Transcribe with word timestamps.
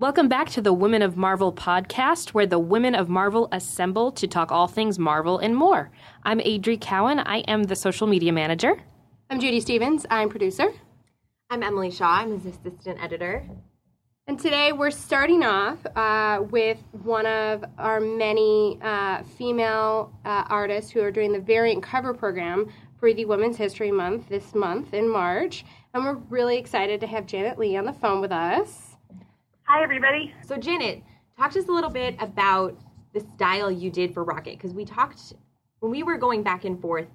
Welcome 0.00 0.28
back 0.28 0.48
to 0.52 0.62
the 0.62 0.72
Women 0.72 1.02
of 1.02 1.18
Marvel 1.18 1.52
podcast, 1.52 2.30
where 2.30 2.46
the 2.46 2.58
women 2.58 2.94
of 2.94 3.10
Marvel 3.10 3.50
assemble 3.52 4.10
to 4.12 4.26
talk 4.26 4.50
all 4.50 4.66
things 4.66 4.98
Marvel 4.98 5.36
and 5.36 5.54
more. 5.54 5.90
I'm 6.22 6.38
Adri 6.38 6.80
Cowan. 6.80 7.18
I 7.18 7.40
am 7.40 7.64
the 7.64 7.76
social 7.76 8.06
media 8.06 8.32
manager. 8.32 8.82
I'm 9.28 9.38
Judy 9.40 9.60
Stephens. 9.60 10.06
I'm 10.08 10.30
producer. 10.30 10.72
I'm 11.50 11.62
Emily 11.62 11.90
Shaw. 11.90 12.20
I'm 12.20 12.32
his 12.32 12.46
assistant 12.46 12.98
editor. 12.98 13.46
And 14.26 14.40
today 14.40 14.72
we're 14.72 14.90
starting 14.90 15.44
off 15.44 15.76
uh, 15.94 16.44
with 16.44 16.78
one 17.02 17.26
of 17.26 17.62
our 17.76 18.00
many 18.00 18.78
uh, 18.80 19.22
female 19.36 20.18
uh, 20.24 20.44
artists 20.48 20.90
who 20.90 21.02
are 21.02 21.10
doing 21.10 21.30
the 21.30 21.40
variant 21.40 21.82
cover 21.82 22.14
program 22.14 22.72
for 22.98 23.12
the 23.12 23.26
Women's 23.26 23.58
History 23.58 23.90
Month 23.90 24.30
this 24.30 24.54
month 24.54 24.94
in 24.94 25.10
March. 25.10 25.62
And 25.92 26.06
we're 26.06 26.16
really 26.30 26.56
excited 26.56 27.02
to 27.02 27.06
have 27.06 27.26
Janet 27.26 27.58
Lee 27.58 27.76
on 27.76 27.84
the 27.84 27.92
phone 27.92 28.22
with 28.22 28.32
us. 28.32 28.89
Hi, 29.72 29.84
everybody. 29.84 30.34
So, 30.44 30.56
Janet, 30.56 31.00
talk 31.38 31.52
to 31.52 31.60
us 31.60 31.68
a 31.68 31.70
little 31.70 31.90
bit 31.90 32.16
about 32.18 32.76
the 33.14 33.20
style 33.20 33.70
you 33.70 33.88
did 33.88 34.12
for 34.12 34.24
Rocket 34.24 34.58
because 34.58 34.74
we 34.74 34.84
talked 34.84 35.32
when 35.78 35.92
we 35.92 36.02
were 36.02 36.18
going 36.18 36.42
back 36.42 36.64
and 36.64 36.80
forth. 36.82 37.06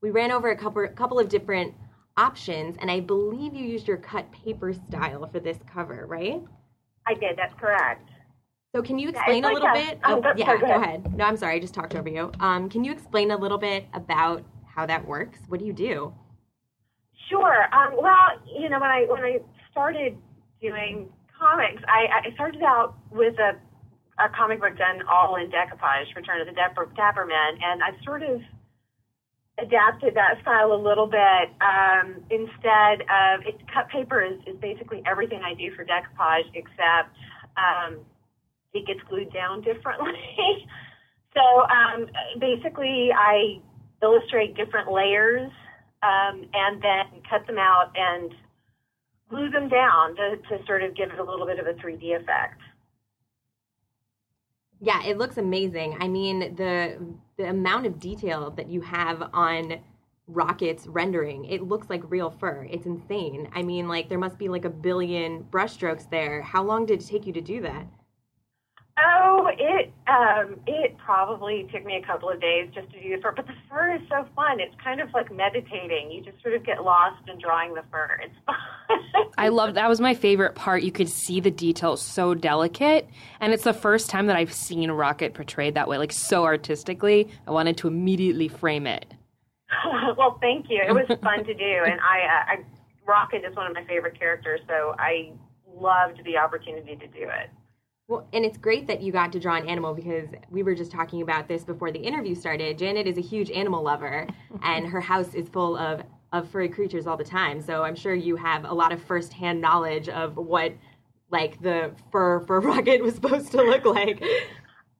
We 0.00 0.10
ran 0.10 0.30
over 0.30 0.52
a 0.52 0.56
couple 0.56 0.86
couple 0.94 1.18
of 1.18 1.28
different 1.28 1.74
options, 2.16 2.76
and 2.80 2.88
I 2.88 3.00
believe 3.00 3.52
you 3.52 3.64
used 3.64 3.88
your 3.88 3.96
cut 3.96 4.30
paper 4.30 4.72
style 4.72 5.26
for 5.26 5.40
this 5.40 5.58
cover, 5.68 6.06
right? 6.06 6.40
I 7.04 7.14
did. 7.14 7.36
That's 7.36 7.52
correct. 7.58 8.08
So, 8.76 8.80
can 8.80 9.00
you 9.00 9.08
explain 9.08 9.42
like 9.42 9.50
a 9.50 9.54
little 9.54 9.68
a- 9.70 9.72
bit? 9.72 9.98
oh, 10.04 10.18
of- 10.18 10.22
go- 10.22 10.32
yeah, 10.36 10.46
sorry, 10.46 10.60
go 10.60 10.74
ahead. 10.80 11.16
No, 11.16 11.24
I'm 11.24 11.36
sorry, 11.36 11.56
I 11.56 11.58
just 11.58 11.74
talked 11.74 11.96
over 11.96 12.08
you. 12.08 12.30
Um, 12.38 12.68
can 12.68 12.84
you 12.84 12.92
explain 12.92 13.32
a 13.32 13.36
little 13.36 13.58
bit 13.58 13.86
about 13.92 14.44
how 14.72 14.86
that 14.86 15.04
works? 15.04 15.40
What 15.48 15.58
do 15.58 15.66
you 15.66 15.72
do? 15.72 16.14
Sure. 17.28 17.64
Um, 17.74 17.96
well, 18.00 18.28
you 18.56 18.68
know, 18.68 18.78
when 18.78 18.88
I 18.88 19.04
when 19.08 19.24
I 19.24 19.38
started 19.72 20.16
doing 20.62 21.08
comics, 21.38 21.82
I, 21.88 22.28
I 22.28 22.34
started 22.34 22.62
out 22.62 22.96
with 23.10 23.38
a 23.38 23.58
a 24.18 24.28
comic 24.34 24.60
book 24.60 24.76
done 24.76 25.06
all 25.06 25.36
in 25.36 25.50
decoupage, 25.50 26.14
Return 26.16 26.40
of 26.40 26.46
the 26.46 26.52
Dapper, 26.52 26.90
Dapper 26.96 27.24
Men, 27.24 27.58
and 27.62 27.82
I 27.82 27.90
sort 28.04 28.22
of 28.22 28.40
adapted 29.58 30.14
that 30.14 30.40
style 30.42 30.72
a 30.72 30.80
little 30.80 31.06
bit. 31.06 31.50
Um, 31.62 32.22
instead 32.30 33.02
of 33.06 33.46
it, 33.46 33.58
cut 33.72 33.88
paper 33.88 34.22
is, 34.22 34.38
is 34.46 34.56
basically 34.60 35.02
everything 35.06 35.40
I 35.44 35.54
do 35.54 35.74
for 35.74 35.84
decoupage, 35.84 36.50
except 36.54 37.14
um, 37.56 37.98
it 38.74 38.86
gets 38.86 39.00
glued 39.08 39.32
down 39.32 39.62
differently. 39.62 40.14
so 41.34 41.42
um, 41.70 42.06
basically, 42.40 43.10
I 43.14 43.60
illustrate 44.02 44.56
different 44.56 44.90
layers 44.90 45.50
um, 46.02 46.44
and 46.54 46.82
then 46.82 47.22
cut 47.28 47.46
them 47.46 47.58
out 47.58 47.92
and 47.94 48.32
glue 49.28 49.50
them 49.50 49.68
down 49.68 50.16
to, 50.16 50.36
to 50.48 50.64
sort 50.66 50.82
of 50.82 50.96
give 50.96 51.10
it 51.10 51.18
a 51.18 51.24
little 51.24 51.46
bit 51.46 51.58
of 51.58 51.66
a 51.66 51.74
3D 51.74 52.20
effect. 52.20 52.60
Yeah, 54.80 55.04
it 55.04 55.18
looks 55.18 55.38
amazing. 55.38 55.96
I 56.00 56.06
mean, 56.06 56.54
the 56.54 56.98
the 57.36 57.48
amount 57.48 57.86
of 57.86 57.98
detail 57.98 58.50
that 58.52 58.68
you 58.68 58.80
have 58.80 59.30
on 59.32 59.80
Rocket's 60.28 60.86
rendering, 60.86 61.44
it 61.46 61.62
looks 61.62 61.88
like 61.90 62.08
real 62.10 62.30
fur. 62.30 62.66
It's 62.70 62.86
insane. 62.86 63.48
I 63.54 63.62
mean, 63.62 63.88
like 63.88 64.08
there 64.08 64.18
must 64.18 64.38
be 64.38 64.48
like 64.48 64.64
a 64.64 64.70
billion 64.70 65.44
brushstrokes 65.44 66.08
there. 66.10 66.42
How 66.42 66.62
long 66.62 66.86
did 66.86 67.02
it 67.02 67.06
take 67.06 67.26
you 67.26 67.32
to 67.32 67.40
do 67.40 67.60
that? 67.62 67.86
Oh, 69.00 69.48
it 69.56 69.92
um, 70.08 70.56
it 70.66 70.96
probably 70.98 71.68
took 71.72 71.84
me 71.84 72.00
a 72.02 72.06
couple 72.06 72.30
of 72.30 72.40
days 72.40 72.68
just 72.74 72.90
to 72.90 73.00
do 73.00 73.14
the 73.14 73.22
fur, 73.22 73.32
but 73.36 73.46
the 73.46 73.52
fur 73.68 73.94
is 73.94 74.00
so 74.08 74.26
fun. 74.34 74.58
It's 74.60 74.74
kind 74.82 75.00
of 75.00 75.12
like 75.12 75.32
meditating. 75.32 76.10
You 76.10 76.22
just 76.24 76.42
sort 76.42 76.54
of 76.54 76.64
get 76.64 76.82
lost 76.82 77.28
in 77.28 77.38
drawing 77.38 77.74
the 77.74 77.82
fur. 77.90 78.18
It's 78.22 78.34
fun. 78.46 78.56
I 79.38 79.48
love 79.48 79.74
that 79.74 79.88
was 79.88 80.00
my 80.00 80.14
favorite 80.14 80.54
part. 80.54 80.82
You 80.82 80.90
could 80.90 81.08
see 81.08 81.38
the 81.38 81.50
details 81.50 82.02
so 82.02 82.34
delicate, 82.34 83.08
and 83.40 83.52
it's 83.52 83.64
the 83.64 83.74
first 83.74 84.10
time 84.10 84.26
that 84.26 84.36
I've 84.36 84.52
seen 84.52 84.90
Rocket 84.90 85.34
portrayed 85.34 85.74
that 85.74 85.88
way, 85.88 85.98
like 85.98 86.12
so 86.12 86.44
artistically. 86.44 87.28
I 87.46 87.50
wanted 87.52 87.76
to 87.78 87.88
immediately 87.88 88.48
frame 88.48 88.86
it. 88.86 89.06
well, 90.16 90.38
thank 90.40 90.66
you. 90.68 90.82
It 90.86 90.92
was 90.92 91.06
fun 91.22 91.44
to 91.44 91.54
do, 91.54 91.82
and 91.84 92.00
I, 92.00 92.20
uh, 92.20 92.52
I 92.52 92.64
Rocket 93.06 93.42
is 93.48 93.54
one 93.54 93.66
of 93.66 93.74
my 93.74 93.84
favorite 93.84 94.18
characters, 94.18 94.60
so 94.66 94.94
I 94.98 95.32
loved 95.74 96.20
the 96.24 96.36
opportunity 96.36 96.96
to 96.96 97.06
do 97.06 97.22
it. 97.22 97.50
Well, 98.08 98.26
and 98.32 98.42
it's 98.42 98.56
great 98.56 98.86
that 98.86 99.02
you 99.02 99.12
got 99.12 99.32
to 99.32 99.38
draw 99.38 99.56
an 99.56 99.68
animal 99.68 99.92
because 99.92 100.28
we 100.50 100.62
were 100.62 100.74
just 100.74 100.90
talking 100.90 101.20
about 101.20 101.46
this 101.46 101.62
before 101.62 101.92
the 101.92 101.98
interview 101.98 102.34
started. 102.34 102.78
Janet 102.78 103.06
is 103.06 103.18
a 103.18 103.20
huge 103.20 103.50
animal 103.50 103.82
lover, 103.82 104.26
and 104.62 104.86
her 104.86 105.00
house 105.00 105.34
is 105.34 105.48
full 105.48 105.76
of 105.76 106.02
of 106.32 106.48
furry 106.50 106.68
creatures 106.68 107.06
all 107.06 107.16
the 107.16 107.24
time. 107.24 107.60
So 107.60 107.82
I'm 107.82 107.94
sure 107.94 108.14
you 108.14 108.36
have 108.36 108.64
a 108.64 108.72
lot 108.72 108.92
of 108.92 109.02
firsthand 109.02 109.60
knowledge 109.60 110.08
of 110.08 110.36
what 110.36 110.72
like 111.30 111.60
the 111.60 111.92
fur 112.10 112.40
for 112.40 112.60
Rocket 112.62 113.02
was 113.02 113.14
supposed 113.14 113.50
to 113.52 113.62
look 113.62 113.84
like. 113.84 114.22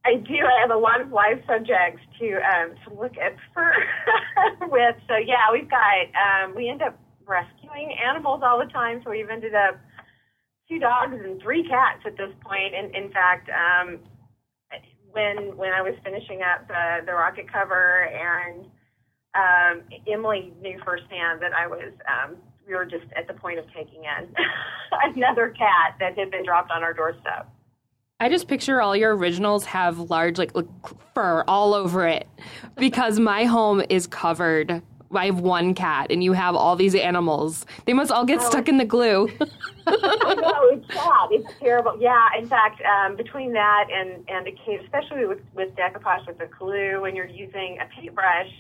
I 0.05 0.17
do. 0.17 0.37
I 0.37 0.61
have 0.61 0.71
a 0.71 0.77
lot 0.77 1.01
of 1.01 1.11
live 1.11 1.43
subjects 1.47 2.03
to 2.21 2.37
um, 2.37 2.75
to 2.85 3.01
look 3.01 3.17
at 3.17 3.37
fur 3.55 3.73
with. 4.69 4.97
So 5.09 5.17
yeah, 5.17 5.51
we've 5.51 5.69
got 5.71 6.45
um, 6.45 6.55
we 6.55 6.69
end 6.69 6.83
up 6.83 6.99
rescuing 7.27 7.95
animals 8.07 8.43
all 8.45 8.59
the 8.59 8.71
time. 8.71 9.01
So 9.03 9.11
we've 9.11 9.31
ended 9.31 9.55
up 9.55 9.81
two 10.69 10.79
dogs 10.79 11.15
and 11.15 11.41
three 11.43 11.67
cats 11.67 12.01
at 12.07 12.17
this 12.17 12.33
point. 12.43 12.75
And 12.75 12.95
in 12.95 13.11
fact, 13.11 13.49
um, 13.51 13.99
when 15.13 15.57
when 15.57 15.73
I 15.73 15.83
was 15.83 15.95
finishing 16.05 16.43
up 16.43 16.69
the 16.69 17.07
the 17.07 17.13
rocket 17.13 17.51
cover 17.51 18.05
and 18.05 18.67
um, 19.35 19.83
Emily 20.11 20.53
knew 20.61 20.79
firsthand 20.85 21.41
that 21.43 21.53
I 21.53 21.67
was. 21.67 21.93
Um, 22.09 22.37
we 22.67 22.75
were 22.75 22.85
just 22.85 23.07
at 23.17 23.27
the 23.27 23.35
point 23.35 23.59
of 23.59 23.65
taking 23.75 24.05
in 24.05 24.35
another 25.17 25.49
cat 25.51 25.97
that 26.01 26.19
had 26.19 26.31
been 26.31 26.45
dropped 26.45 26.71
on 26.71 26.83
our 26.83 26.93
doorstep. 26.93 27.49
I 28.21 28.29
just 28.29 28.49
picture 28.49 28.83
all 28.83 28.97
your 28.97 29.17
originals 29.17 29.65
have 29.65 29.99
large 30.11 30.39
like, 30.39 30.55
like 30.55 30.67
fur 31.15 31.45
all 31.49 31.73
over 31.73 32.07
it 32.07 32.29
because 32.77 33.19
my 33.19 33.45
home 33.45 33.83
is 33.89 34.07
covered. 34.07 34.83
I 35.15 35.27
have 35.27 35.41
one 35.41 35.75
cat, 35.75 36.11
and 36.11 36.23
you 36.23 36.33
have 36.33 36.55
all 36.55 36.77
these 36.77 36.95
animals. 36.95 37.65
They 37.87 37.93
must 37.93 38.11
all 38.11 38.25
get 38.25 38.43
stuck 38.43 38.69
in 38.69 38.77
the 38.77 38.85
glue. 38.85 39.31
I 39.87 40.35
know 40.35 40.69
it's 40.71 40.95
sad. 40.95 41.29
It's 41.31 41.51
terrible. 41.61 41.97
Yeah. 41.99 42.29
In 42.39 42.47
fact, 42.47 42.83
um, 42.83 43.17
between 43.17 43.53
that 43.53 43.87
and 43.91 44.25
and 44.29 44.47
a 44.47 44.53
case, 44.53 44.81
especially 44.85 45.27
with 45.27 45.41
with 45.55 45.75
decoupage 45.77 46.27
with 46.27 46.39
the 46.39 46.49
glue, 46.59 47.01
when 47.01 47.17
you're 47.17 47.27
using 47.27 47.79
a 47.81 47.89
paintbrush, 47.99 48.51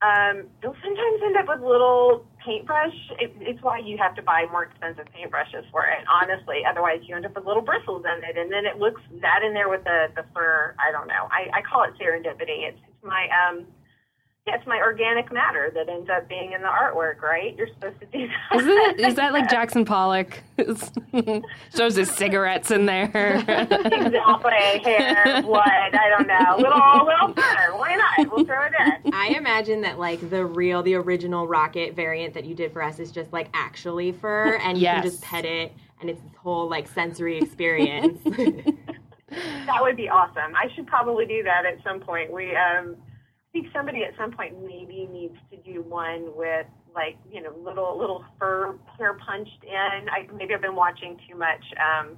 um, 0.00 0.44
you'll 0.62 0.76
sometimes 0.82 1.20
end 1.22 1.36
up 1.36 1.48
with 1.48 1.60
little 1.60 2.26
paintbrush. 2.44 2.94
It, 3.20 3.32
it's 3.40 3.62
why 3.62 3.78
you 3.78 3.98
have 3.98 4.14
to 4.16 4.22
buy 4.22 4.46
more 4.50 4.64
expensive 4.64 5.06
paintbrushes 5.12 5.70
for 5.70 5.84
it. 5.86 6.04
Honestly, 6.08 6.62
otherwise 6.68 7.00
you 7.04 7.14
end 7.14 7.26
up 7.26 7.34
with 7.34 7.44
little 7.44 7.62
bristles 7.62 8.04
in 8.04 8.24
it, 8.24 8.36
and 8.36 8.50
then 8.50 8.64
it 8.64 8.78
looks 8.78 9.02
that 9.20 9.42
in 9.42 9.52
there 9.52 9.68
with 9.68 9.84
the 9.84 10.08
the 10.16 10.24
fur. 10.34 10.74
I 10.78 10.92
don't 10.92 11.08
know. 11.08 11.28
I, 11.30 11.58
I 11.58 11.62
call 11.62 11.84
it 11.84 11.92
serendipity. 12.00 12.68
It's, 12.68 12.80
it's 12.88 13.04
my 13.04 13.28
um. 13.48 13.66
Yeah, 14.46 14.56
it's 14.56 14.66
my 14.66 14.78
organic 14.78 15.32
matter 15.32 15.70
that 15.74 15.88
ends 15.88 16.10
up 16.10 16.28
being 16.28 16.52
in 16.52 16.60
the 16.60 16.68
artwork, 16.68 17.22
right? 17.22 17.56
You're 17.56 17.68
supposed 17.68 17.98
to 18.00 18.06
do 18.06 18.28
that. 18.28 18.58
Isn't 18.60 18.70
it? 18.70 19.00
Is 19.00 19.14
that 19.14 19.32
like 19.32 19.48
Jackson 19.50 19.86
Pollock 19.86 20.42
shows 21.74 21.96
his 21.96 22.10
cigarettes 22.10 22.70
in 22.70 22.84
there? 22.84 23.04
exactly. 23.38 24.52
Hair, 24.84 25.40
blood, 25.44 25.62
I 25.66 26.10
don't 26.10 26.26
know. 26.26 26.56
Little, 26.58 27.06
little 27.06 27.32
fur. 27.34 27.74
Why 27.78 27.96
not? 27.96 28.30
We'll 28.30 28.44
throw 28.44 28.66
it 28.66 28.72
in. 29.06 29.14
I 29.14 29.28
imagine 29.28 29.80
that 29.80 29.98
like 29.98 30.28
the 30.28 30.44
real, 30.44 30.82
the 30.82 30.94
original 30.96 31.48
Rocket 31.48 31.96
variant 31.96 32.34
that 32.34 32.44
you 32.44 32.54
did 32.54 32.70
for 32.70 32.82
us 32.82 32.98
is 32.98 33.10
just 33.10 33.32
like 33.32 33.48
actually 33.54 34.12
fur, 34.12 34.56
and 34.56 34.76
you 34.76 34.82
Yes. 34.82 35.00
can 35.00 35.10
just 35.10 35.22
pet 35.22 35.46
it, 35.46 35.72
and 36.02 36.10
it's 36.10 36.20
this 36.20 36.36
whole 36.36 36.68
like 36.68 36.86
sensory 36.88 37.38
experience. 37.38 38.18
That 39.66 39.82
would 39.82 39.96
be 39.96 40.08
awesome. 40.08 40.54
I 40.54 40.68
should 40.76 40.86
probably 40.86 41.26
do 41.26 41.42
that 41.42 41.64
at 41.66 41.82
some 41.82 41.98
point. 41.98 42.30
We, 42.32 42.54
um, 42.54 42.94
I 42.94 42.94
think 43.54 43.68
somebody 43.72 44.02
at 44.02 44.10
some 44.18 44.32
point 44.32 44.60
maybe 44.60 45.08
needs 45.10 45.36
to 45.50 45.56
do 45.58 45.80
one 45.82 46.36
with 46.36 46.66
like, 46.92 47.16
you 47.32 47.40
know, 47.40 47.54
little, 47.64 47.96
little 47.98 48.24
fur 48.38 48.74
hair 48.98 49.14
punched 49.14 49.64
in. 49.64 50.08
I, 50.10 50.26
maybe 50.34 50.54
I've 50.54 50.60
been 50.60 50.74
watching 50.74 51.16
too 51.28 51.38
much, 51.38 51.64
um, 51.78 52.16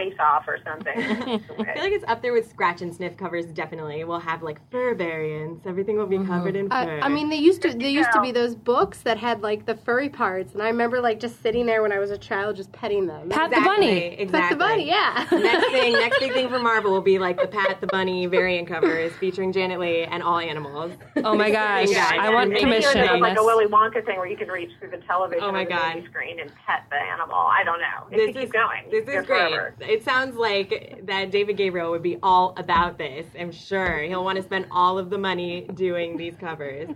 Face 0.00 0.16
Off 0.18 0.48
or 0.48 0.58
something. 0.64 0.98
I 0.98 1.74
feel 1.74 1.82
like 1.82 1.92
it's 1.92 2.04
up 2.08 2.22
there 2.22 2.32
with 2.32 2.48
scratch 2.48 2.80
and 2.80 2.94
sniff 2.94 3.16
covers. 3.18 3.44
Definitely, 3.46 4.02
we'll 4.04 4.18
have 4.18 4.42
like 4.42 4.58
fur 4.70 4.94
variants. 4.94 5.66
Everything 5.66 5.98
will 5.98 6.06
be 6.06 6.16
mm-hmm. 6.16 6.26
covered 6.26 6.56
in 6.56 6.70
fur. 6.70 6.74
I, 6.74 7.00
I 7.00 7.08
mean, 7.08 7.28
they 7.28 7.36
used 7.36 7.60
to 7.62 7.72
they 7.74 7.90
used 7.90 8.10
to 8.12 8.22
be 8.22 8.32
those 8.32 8.54
books 8.54 9.02
that 9.02 9.18
had 9.18 9.42
like 9.42 9.66
the 9.66 9.74
furry 9.76 10.08
parts, 10.08 10.54
and 10.54 10.62
I 10.62 10.68
remember 10.68 11.00
like 11.00 11.20
just 11.20 11.42
sitting 11.42 11.66
there 11.66 11.82
when 11.82 11.92
I 11.92 11.98
was 11.98 12.10
a 12.10 12.18
child, 12.18 12.56
just 12.56 12.72
petting 12.72 13.06
them. 13.06 13.28
Pat 13.28 13.50
the 13.50 13.60
bunny. 13.60 14.16
Exactly. 14.20 14.40
Pet 14.40 14.50
the 14.50 14.56
bunny, 14.56 14.86
yeah. 14.86 15.26
next 15.32 15.70
thing, 15.70 15.92
next 16.04 16.18
big 16.20 16.32
thing 16.32 16.48
for 16.48 16.58
Marvel 16.58 16.92
will 16.92 17.02
be 17.02 17.18
like 17.18 17.38
the 17.38 17.48
Pat 17.48 17.80
the 17.80 17.86
Bunny 17.86 18.26
variant 18.26 18.68
covers 18.68 19.12
featuring 19.20 19.52
Janet 19.52 19.80
Lee 19.80 20.04
and 20.04 20.22
all 20.22 20.38
animals. 20.38 20.92
Oh 21.16 21.34
my 21.34 21.50
gosh, 21.50 21.88
Yeah, 21.90 22.10
I 22.12 22.30
want 22.30 22.50
Maybe 22.50 22.60
commission 22.60 22.92
there's 22.94 23.10
on 23.10 23.20
like 23.20 23.34
this. 23.34 23.42
a 23.42 23.44
Willy 23.44 23.66
Wonka 23.66 24.04
thing 24.04 24.18
where 24.18 24.26
you 24.26 24.36
can 24.36 24.48
reach 24.48 24.70
through 24.78 24.90
the 24.90 24.98
television 24.98 25.44
Oh 25.44 25.52
my 25.52 25.64
the 25.64 25.70
God. 25.70 26.04
screen 26.04 26.40
and 26.40 26.50
pet 26.66 26.84
the 26.90 26.96
animal. 26.96 27.36
I 27.36 27.62
don't 27.64 27.80
know. 27.80 28.06
It 28.10 28.16
This 28.16 28.26
could 28.28 28.36
is 28.36 28.42
keep 28.44 28.52
going. 28.52 28.90
This 28.90 29.04
Go 29.04 29.20
is 29.20 29.26
great. 29.26 29.50
forever. 29.50 29.74
It 29.90 30.04
sounds 30.04 30.36
like 30.36 31.00
that 31.06 31.32
David 31.32 31.56
Gabriel 31.56 31.90
would 31.90 32.02
be 32.04 32.16
all 32.22 32.54
about 32.56 32.96
this. 32.96 33.26
I'm 33.36 33.50
sure 33.50 34.02
he'll 34.02 34.22
want 34.22 34.36
to 34.36 34.42
spend 34.44 34.66
all 34.70 35.00
of 35.00 35.10
the 35.10 35.18
money 35.18 35.62
doing 35.74 36.16
these 36.16 36.36
covers. 36.36 36.88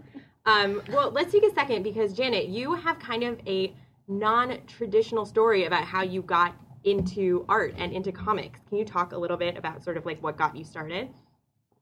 Um, 0.46 0.80
well, 0.92 1.10
let's 1.10 1.32
take 1.32 1.42
a 1.42 1.52
second 1.54 1.82
because 1.82 2.12
Janet, 2.12 2.46
you 2.46 2.74
have 2.74 3.00
kind 3.00 3.24
of 3.24 3.40
a 3.48 3.74
non-traditional 4.06 5.24
story 5.24 5.64
about 5.64 5.82
how 5.82 6.04
you 6.04 6.22
got 6.22 6.54
into 6.84 7.44
art 7.48 7.74
and 7.78 7.92
into 7.92 8.12
comics. 8.12 8.60
Can 8.68 8.78
you 8.78 8.84
talk 8.84 9.12
a 9.12 9.18
little 9.18 9.38
bit 9.38 9.56
about 9.56 9.82
sort 9.82 9.96
of 9.96 10.06
like 10.06 10.22
what 10.22 10.38
got 10.38 10.54
you 10.56 10.62
started? 10.62 11.08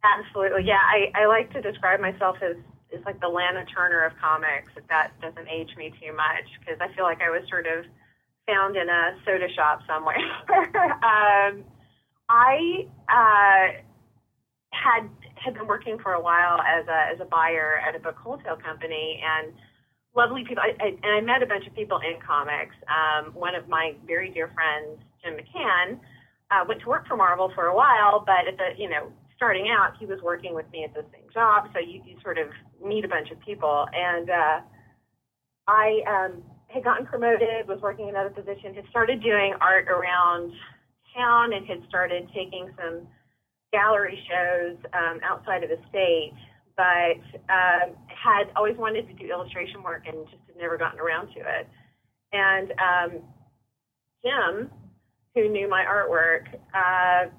Absolutely, 0.03 0.65
yeah. 0.65 0.81
I, 0.81 1.13
I 1.15 1.27
like 1.27 1.53
to 1.53 1.61
describe 1.61 2.01
myself 2.01 2.37
as 2.41 2.57
is 2.91 3.05
like 3.05 3.21
the 3.21 3.29
Lana 3.29 3.67
Turner 3.67 4.03
of 4.07 4.13
comics. 4.19 4.73
If 4.79 4.87
that 4.89 5.13
doesn't 5.21 5.49
age 5.49 5.77
me 5.77 5.93
too 6.01 6.17
much, 6.17 6.49
because 6.61 6.81
I 6.81 6.95
feel 6.95 7.05
like 7.05 7.21
I 7.21 7.29
was 7.29 7.43
sort 7.51 7.67
of 7.67 7.85
found 8.47 8.77
in 8.77 8.89
a 8.89 9.17
soda 9.25 9.47
shop 9.55 9.81
somewhere. 9.87 10.17
um, 11.03 11.65
I 12.29 12.87
uh, 13.09 13.83
had 14.73 15.09
had 15.37 15.55
been 15.55 15.67
working 15.67 15.99
for 16.03 16.13
a 16.13 16.21
while 16.23 16.61
as 16.61 16.87
a 16.89 17.15
as 17.15 17.21
a 17.21 17.25
buyer 17.25 17.81
at 17.87 17.95
a 17.95 17.99
book 17.99 18.17
wholesale 18.17 18.57
company 18.57 19.21
and 19.23 19.53
lovely 20.15 20.45
people. 20.47 20.63
I, 20.63 20.73
I, 20.83 20.89
and 21.03 21.13
I 21.17 21.21
met 21.21 21.43
a 21.43 21.47
bunch 21.47 21.67
of 21.67 21.75
people 21.75 21.99
in 21.99 22.21
comics. 22.25 22.75
Um, 22.89 23.33
one 23.35 23.55
of 23.55 23.69
my 23.69 23.95
very 24.07 24.31
dear 24.31 24.51
friends, 24.55 25.01
Jim 25.23 25.35
McCann, 25.35 25.99
uh, 26.51 26.65
went 26.67 26.81
to 26.83 26.89
work 26.89 27.07
for 27.07 27.17
Marvel 27.17 27.51
for 27.55 27.67
a 27.67 27.75
while, 27.75 28.23
but 28.25 28.49
at 28.49 28.57
the 28.57 28.81
you 28.81 28.89
know 28.89 29.13
starting 29.37 29.69
out, 29.69 29.95
he 29.99 30.07
was 30.07 30.21
working 30.23 30.55
with 30.55 30.67
me 30.71 30.85
at 30.85 30.95
the 30.95 31.05
same 31.13 31.29
job, 31.35 31.67
so 31.73 31.81
you, 31.81 32.01
you 32.07 32.17
sort 32.23 32.39
of 32.39 32.47
meet 32.85 33.05
a 33.05 33.09
bunch 33.09 33.29
of 33.33 33.41
people. 33.41 33.87
And 33.93 34.31
uh, 34.31 34.61
I 35.67 36.01
um, 36.07 36.43
had 36.73 36.85
gotten 36.85 37.07
promoted, 37.07 37.69
was 37.69 37.81
working 37.81 38.09
in 38.09 38.15
another 38.15 38.31
position, 38.31 38.75
had 38.75 38.85
started 38.91 39.23
doing 39.23 39.55
art 39.61 39.89
around 39.89 40.53
town, 41.15 41.53
and 41.53 41.67
had 41.67 41.83
started 41.89 42.29
taking 42.35 42.71
some 42.77 43.07
gallery 43.73 44.19
shows 44.29 44.77
um, 44.95 45.21
outside 45.23 45.63
of 45.63 45.71
the 45.71 45.79
state, 45.89 46.33
but 46.77 47.21
um, 47.53 47.97
had 48.09 48.53
always 48.57 48.77
wanted 48.77 49.07
to 49.09 49.15
do 49.15 49.31
illustration 49.31 49.83
work 49.83 50.05
and 50.07 50.25
just 50.25 50.43
had 50.47 50.57
never 50.57 50.79
gotten 50.79 51.01
around 51.01 51.29
to 51.35 51.41
it. 51.41 51.69
And 52.33 52.73
um, 52.81 53.21
Jim, 54.25 54.71
who 55.35 55.49
knew 55.51 55.69
my 55.69 55.85
artwork, 55.85 56.49
uh, 56.75 57.31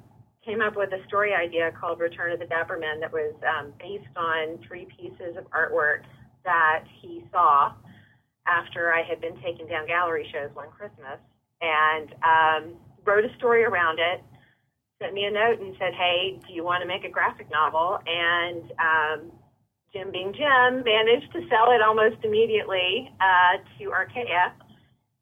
came 0.46 0.62
up 0.62 0.76
with 0.76 0.90
a 0.92 1.04
story 1.08 1.34
idea 1.34 1.72
called 1.80 2.00
Return 2.00 2.32
of 2.32 2.40
the 2.40 2.46
Dapper 2.46 2.78
Men 2.78 3.00
that 3.00 3.12
was 3.12 3.34
um, 3.48 3.74
based 3.80 4.12
on 4.16 4.60
three 4.68 4.86
pieces 5.00 5.38
of 5.38 5.46
artwork 5.52 6.02
that 6.44 6.84
he 7.02 7.24
saw 7.32 7.74
after 8.48 8.94
I 8.94 9.04
had 9.04 9.22
been 9.22 9.36
taking 9.42 9.68
down 9.68 9.88
gallery 9.88 10.28
shows 10.32 10.50
one 10.54 10.70
Christmas 10.70 11.20
and 11.62 12.14
um, 12.24 12.76
wrote 13.06 13.26
a 13.26 13.36
story 13.38 13.64
around 13.64 14.00
it, 14.00 14.22
sent 15.02 15.14
me 15.14 15.26
a 15.26 15.32
note 15.32 15.60
and 15.60 15.76
said, 15.80 15.94
hey, 15.94 16.40
do 16.48 16.54
you 16.54 16.64
want 16.64 16.82
to 16.82 16.88
make 16.88 17.04
a 17.04 17.10
graphic 17.10 17.50
novel? 17.52 18.00
And 18.06 18.64
um, 18.80 19.32
Jim 19.94 20.12
being 20.12 20.34
Jim 20.34 20.84
managed 20.84 21.32
to 21.34 21.42
sell 21.50 21.72
it 21.72 21.82
almost 21.82 22.24
immediately 22.24 23.12
uh, 23.20 23.62
to 23.78 23.92
Archaia. 23.92 24.54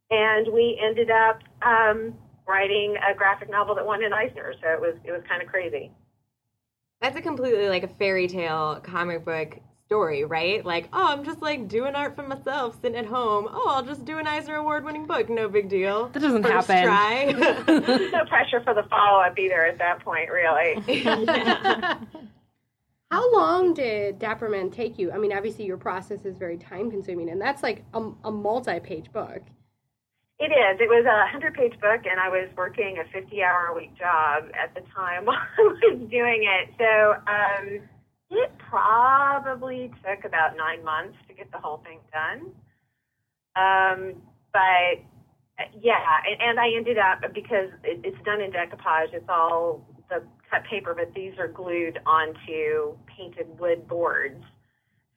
And 0.09 0.51
we 0.53 0.79
ended 0.81 1.09
up 1.09 1.39
um, 1.62 2.13
writing 2.47 2.95
a 2.97 3.15
graphic 3.15 3.50
novel 3.50 3.75
that 3.75 3.85
won 3.85 4.03
an 4.03 4.13
Eisner. 4.13 4.53
So 4.62 4.69
it 4.69 4.79
was 4.79 4.95
it 5.03 5.12
was 5.12 5.21
kind 5.27 5.41
of 5.41 5.47
crazy. 5.47 5.91
That's 7.01 7.17
a 7.17 7.21
completely 7.21 7.67
like 7.67 7.83
a 7.83 7.88
fairy 7.88 8.27
tale 8.27 8.79
comic 8.83 9.25
book 9.25 9.57
story, 9.91 10.23
right? 10.23 10.65
Like, 10.65 10.88
oh, 10.93 11.07
I'm 11.09 11.25
just 11.25 11.41
like 11.41 11.67
doing 11.67 11.95
art 11.95 12.15
for 12.15 12.25
myself, 12.25 12.79
sitting 12.81 12.97
at 12.97 13.05
home. 13.05 13.49
Oh, 13.51 13.73
I'll 13.75 13.83
just 13.83 14.05
do 14.05 14.19
an 14.19 14.25
Eisner 14.25 14.55
Award 14.55 14.85
winning 14.85 15.05
book. 15.05 15.29
No 15.29 15.49
big 15.49 15.67
deal. 15.67 16.07
That 16.13 16.21
doesn't 16.21 16.43
First 16.43 16.69
happen. 16.69 16.85
Try. 16.85 17.25
no 18.13 18.23
pressure 18.23 18.61
for 18.63 18.73
the 18.73 18.83
follow 18.89 19.19
up 19.19 19.38
either 19.38 19.65
at 19.65 19.77
that 19.79 19.99
point, 19.99 20.29
really. 20.31 20.81
yeah. 20.88 21.99
How 23.11 23.33
long 23.33 23.73
did 23.73 24.17
Dapper 24.17 24.47
Men 24.47 24.71
take 24.71 24.97
you? 24.97 25.11
I 25.11 25.17
mean, 25.17 25.33
obviously 25.33 25.65
your 25.65 25.75
process 25.75 26.23
is 26.23 26.38
very 26.38 26.55
time 26.55 26.89
consuming, 26.89 27.29
and 27.29 27.41
that's 27.41 27.61
like 27.61 27.83
a, 27.93 28.11
a 28.23 28.31
multi 28.31 28.79
page 28.79 29.11
book. 29.11 29.41
It 30.39 30.53
is. 30.53 30.79
It 30.79 30.88
was 30.88 31.03
a 31.05 31.19
100 31.35 31.53
page 31.53 31.77
book, 31.81 32.05
and 32.09 32.17
I 32.17 32.29
was 32.29 32.47
working 32.55 32.97
a 32.97 33.11
50 33.11 33.43
hour 33.43 33.67
a 33.71 33.75
week 33.75 33.93
job 33.97 34.45
at 34.55 34.73
the 34.73 34.89
time 34.95 35.25
while 35.25 35.35
I 35.35 35.61
was 35.61 35.99
doing 36.09 36.47
it. 36.47 36.69
So 36.79 37.15
um, 37.27 37.89
it 38.31 38.51
probably 38.57 39.92
took 40.04 40.25
about 40.25 40.56
nine 40.56 40.83
months 40.83 41.18
to 41.28 41.33
get 41.33 41.51
the 41.51 41.57
whole 41.57 41.83
thing 41.86 42.00
done. 42.12 42.51
Um, 43.56 44.22
but 44.54 45.04
yeah, 45.80 46.00
and, 46.39 46.60
I 46.60 46.72
ended 46.75 46.98
up, 46.98 47.33
because 47.33 47.69
it, 47.83 48.00
it's 48.04 48.18
done 48.25 48.42
in 48.42 48.51
decoupage, 48.51 49.13
it's 49.13 49.28
all 49.30 49.86
the 50.10 50.24
cut 50.50 50.63
paper, 50.69 50.94
but 50.94 51.13
these 51.13 51.33
are 51.38 51.48
glued 51.48 52.00
onto 52.06 52.98
painted 53.06 53.48
wood 53.60 53.88
boards. 53.88 54.42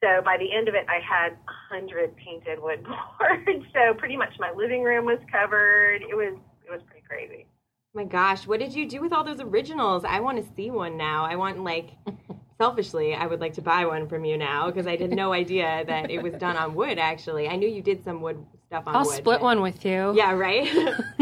So 0.02 0.20
by 0.22 0.36
the 0.36 0.52
end 0.52 0.68
of 0.68 0.74
it, 0.74 0.84
I 0.88 1.00
had 1.00 1.32
a 1.32 1.74
hundred 1.74 2.14
painted 2.16 2.60
wood 2.60 2.84
boards. 3.18 3.64
so 3.72 3.94
pretty 3.94 4.16
much 4.16 4.34
my 4.38 4.52
living 4.52 4.82
room 4.82 5.06
was 5.06 5.18
covered. 5.30 6.02
It 6.02 6.14
was 6.14 6.36
it 6.66 6.70
was 6.70 6.80
pretty 6.86 7.06
crazy. 7.08 7.46
My 7.94 8.04
gosh, 8.04 8.46
what 8.46 8.58
did 8.60 8.74
you 8.74 8.88
do 8.88 9.00
with 9.00 9.12
all 9.12 9.24
those 9.24 9.40
originals? 9.40 10.04
I 10.04 10.20
want 10.20 10.44
to 10.44 10.54
see 10.54 10.70
one 10.70 10.96
now. 10.96 11.24
I 11.24 11.36
want 11.36 11.62
like 11.62 11.90
selfishly, 12.58 13.14
I 13.14 13.26
would 13.26 13.40
like 13.40 13.54
to 13.54 13.62
buy 13.62 13.86
one 13.86 14.08
from 14.08 14.24
you 14.24 14.36
now 14.36 14.66
because 14.66 14.86
I 14.86 14.96
had 14.96 15.10
no 15.10 15.32
idea 15.42 15.84
that 15.86 16.10
it 16.10 16.22
was 16.22 16.34
done 16.34 16.56
on 16.56 16.74
wood. 16.74 16.98
Actually, 16.98 17.48
I 17.48 17.56
knew 17.56 17.68
you 17.68 17.82
did 17.82 18.04
some 18.04 18.20
wood 18.20 18.44
stuff 18.66 18.84
on 18.86 18.92
wood. 18.92 18.98
I'll 18.98 19.04
wood. 19.06 19.14
split 19.14 19.40
but- 19.40 19.42
one 19.42 19.62
with 19.62 19.84
you. 19.84 20.14
Yeah, 20.14 20.32
right. 20.32 20.68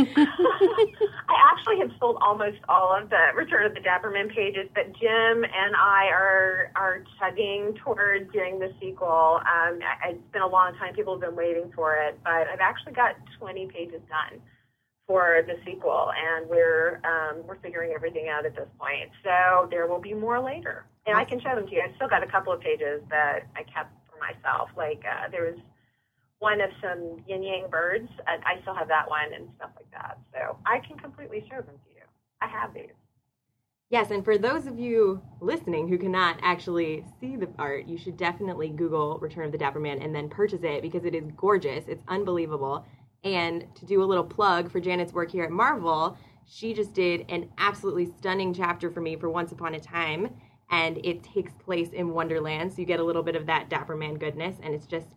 I 1.29 1.37
actually 1.51 1.79
have 1.79 1.91
sold 1.99 2.19
almost 2.21 2.59
all 2.69 2.95
of 2.95 3.09
the 3.09 3.29
Return 3.35 3.65
of 3.65 3.75
the 3.75 3.81
Dapper 3.81 4.11
Men 4.11 4.29
pages, 4.29 4.69
but 4.75 4.93
Jim 4.99 5.45
and 5.45 5.75
I 5.77 6.09
are 6.13 6.73
are 6.77 7.05
chugging 7.19 7.75
toward 7.83 8.33
doing 8.33 8.59
the 8.59 8.73
sequel. 8.81 9.41
Um, 9.41 9.79
I, 9.83 10.11
it's 10.11 10.33
been 10.33 10.43
a 10.43 10.49
long 10.49 10.75
time; 10.77 10.95
people 10.95 11.15
have 11.15 11.21
been 11.21 11.37
waiting 11.37 11.73
for 11.75 11.97
it, 11.97 12.19
but 12.25 12.49
I've 12.49 12.61
actually 12.61 12.93
got 12.93 13.17
20 13.39 13.67
pages 13.69 14.01
done 14.09 14.41
for 15.13 15.45
the 15.47 15.57
sequel, 15.65 16.11
and 16.17 16.49
we're 16.49 17.03
um, 17.05 17.47
we're 17.47 17.61
figuring 17.61 17.93
everything 17.95 18.29
out 18.31 18.47
at 18.47 18.57
this 18.57 18.69
point. 18.81 19.11
So 19.23 19.69
there 19.71 19.87
will 19.87 20.01
be 20.01 20.15
more 20.15 20.41
later, 20.41 20.87
and 21.07 21.17
I 21.17 21.25
can 21.25 21.39
show 21.39 21.55
them 21.55 21.67
to 21.67 21.73
you. 21.73 21.83
I 21.83 21.95
still 21.97 22.09
got 22.09 22.23
a 22.23 22.27
couple 22.27 22.51
of 22.51 22.61
pages 22.61 23.03
that 23.11 23.41
I 23.55 23.63
kept 23.65 23.93
for 24.09 24.17
myself. 24.19 24.71
Like 24.75 25.03
uh, 25.05 25.29
there 25.31 25.45
was 25.45 25.61
one 26.43 26.61
of 26.61 26.71
some 26.83 27.23
yin 27.29 27.43
yang 27.43 27.71
birds. 27.71 28.09
And 28.27 28.43
I 28.45 28.61
still 28.63 28.75
have 28.75 28.89
that 28.89 29.09
one 29.09 29.33
and 29.33 29.49
stuff 29.57 29.71
like 29.77 29.91
that. 29.93 30.19
So 30.33 30.57
I 30.67 30.81
can 30.81 30.99
completely 30.99 31.47
show 31.49 31.57
them 31.57 31.77
to 31.77 31.91
you. 31.95 32.03
I 32.41 32.49
have 32.49 32.75
these. 32.75 32.91
Yes, 33.91 34.11
and 34.11 34.25
for 34.25 34.39
those 34.39 34.67
of 34.67 34.79
you 34.79 35.23
listening 35.41 35.87
who 35.87 35.99
cannot 35.99 36.39
actually 36.43 37.05
see 37.21 37.37
the 37.37 37.49
art, 37.59 37.87
you 37.87 37.99
should 37.99 38.17
definitely 38.17 38.71
Google 38.71 39.19
Return 39.19 39.45
of 39.45 39.53
the 39.53 39.59
Dapper 39.59 39.79
Men 39.79 40.01
and 40.01 40.15
then 40.15 40.31
purchase 40.31 40.63
it 40.63 40.83
because 40.83 41.05
it 41.05 41.15
is 41.15 41.31
gorgeous. 41.37 41.85
It's 41.87 42.03
unbelievable. 42.09 42.87
And 43.25 43.67
to 43.77 43.87
do 43.87 44.03
a 44.03 44.05
little 44.05 44.25
plug 44.25 44.71
for 44.71 44.81
Janet's 44.81 45.13
work 45.13 45.31
here 45.31 45.45
at 45.45 45.51
Marvel, 45.51 46.17
she 46.47 46.75
just 46.75 46.93
did 46.93 47.25
an 47.29 47.49
absolutely 47.59 48.07
stunning 48.07 48.53
chapter 48.53 48.91
for 48.91 49.01
me 49.01 49.17
for 49.17 49.31
Once 49.31 49.53
Upon 49.53 49.75
a 49.75 49.81
Time, 49.81 50.35
and 50.71 50.99
it 51.05 51.23
takes 51.23 51.53
place 51.53 51.91
in 51.91 52.11
Wonderland, 52.11 52.73
so 52.73 52.79
you 52.79 52.87
get 52.87 53.01
a 53.01 53.05
little 53.05 53.23
bit 53.23 53.37
of 53.37 53.47
that 53.47 53.69
Dapper 53.69 53.97
Man 53.97 54.15
goodness, 54.15 54.57
and 54.63 54.75
it's 54.75 54.87
just 54.87 55.09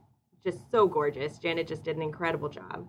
just 0.43 0.59
so 0.69 0.87
gorgeous. 0.87 1.39
Janet 1.39 1.67
just 1.67 1.83
did 1.83 1.95
an 1.95 2.03
incredible 2.03 2.49
job. 2.49 2.87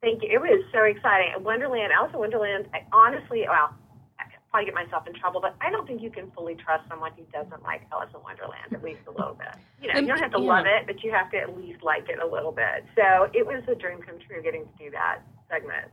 Thank 0.00 0.22
you. 0.22 0.30
It 0.32 0.40
was 0.40 0.64
so 0.72 0.84
exciting. 0.84 1.34
Wonderland, 1.44 1.92
Alice 1.92 2.12
in 2.14 2.20
Wonderland, 2.20 2.68
I 2.72 2.86
honestly, 2.90 3.44
could 3.46 3.74
probably 4.50 4.66
get 4.66 4.74
myself 4.74 5.06
in 5.06 5.14
trouble, 5.14 5.40
but 5.40 5.54
I 5.60 5.70
don't 5.70 5.86
think 5.86 6.02
you 6.02 6.10
can 6.10 6.30
fully 6.32 6.56
trust 6.56 6.88
someone 6.88 7.12
who 7.16 7.22
doesn't 7.32 7.62
like 7.62 7.82
Alice 7.92 8.10
in 8.14 8.20
Wonderland, 8.22 8.72
at 8.72 8.82
least 8.82 9.00
a 9.06 9.10
little 9.10 9.34
bit. 9.34 9.54
You 9.80 9.92
know, 9.92 10.00
you 10.00 10.06
don't 10.08 10.18
have 10.18 10.32
to 10.32 10.40
Yeah. 10.40 10.46
love 10.48 10.66
it, 10.66 10.86
but 10.86 11.02
you 11.04 11.12
have 11.12 11.30
to 11.30 11.38
at 11.38 11.56
least 11.56 11.82
like 11.82 12.08
it 12.08 12.18
a 12.18 12.26
little 12.26 12.50
bit. 12.52 12.84
So 12.96 13.30
it 13.32 13.46
was 13.46 13.62
a 13.68 13.74
dream 13.76 14.02
come 14.02 14.18
true 14.18 14.42
getting 14.42 14.64
to 14.64 14.70
do 14.84 14.90
that 14.90 15.20
segment. 15.48 15.90